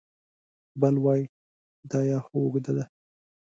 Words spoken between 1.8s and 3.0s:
دا یا خو اوږده ده